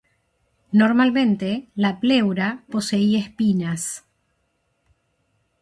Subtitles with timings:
[0.71, 4.03] Normalmente la pleura poseía espinas.